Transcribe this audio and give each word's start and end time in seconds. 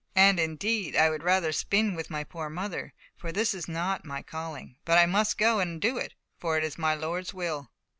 And, 0.15 0.39
indeed, 0.39 0.95
I 0.95 1.11
would 1.11 1.21
rather 1.21 1.51
spin 1.51 1.93
with 1.93 2.09
my 2.09 2.23
poor 2.23 2.49
mother, 2.49 2.91
for 3.15 3.31
this 3.31 3.53
is 3.53 3.67
not 3.67 4.03
my 4.03 4.23
calling; 4.23 4.77
but 4.83 4.97
I 4.97 5.05
must 5.05 5.37
go 5.37 5.59
and 5.59 5.79
do 5.79 5.99
it, 5.99 6.15
for 6.39 6.57
it 6.57 6.63
is 6.63 6.75
my 6.75 6.95
Lord's 6.95 7.35
will." 7.35 7.69